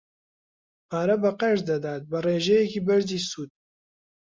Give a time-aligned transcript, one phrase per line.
[0.89, 3.51] پارە بە قەرز دەدات بە ڕێژەیەکی بەرزی سوود.